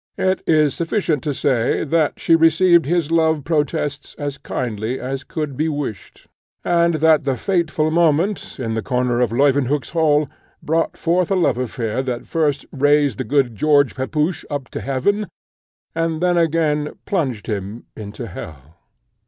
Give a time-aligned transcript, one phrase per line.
[0.17, 5.55] It is sufficient to say, that she received his love protests as kindly as could
[5.55, 6.25] be wished;
[6.65, 10.27] and that the fateful moment, in the corner of Leuwenhock's hall,
[10.63, 15.27] brought forth a love affair that first raised the good George Pepusch up to heaven,
[15.93, 18.77] and then again plunged him into hell.